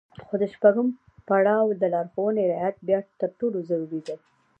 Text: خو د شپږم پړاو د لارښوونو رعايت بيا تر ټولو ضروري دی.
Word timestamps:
خو 0.27 0.33
د 0.41 0.43
شپږم 0.53 0.87
پړاو 1.27 1.67
د 1.81 1.83
لارښوونو 1.93 2.41
رعايت 2.51 2.77
بيا 2.87 2.99
تر 3.21 3.29
ټولو 3.39 3.57
ضروري 3.69 3.99
دی. 4.07 4.15